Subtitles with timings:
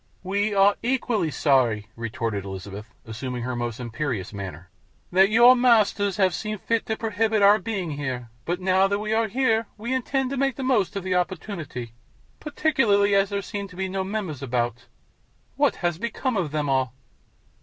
[0.23, 4.71] "We are equally sorry," retorted Elizabeth, assuming her most imperious manner,
[5.11, 9.13] "that your masters have seen fit to prohibit our being here; but, now that we
[9.13, 11.93] are here, we intend to make the most of the opportunity,
[12.39, 14.87] particularly as there seem to be no members about.
[15.55, 16.95] What has become of them all?"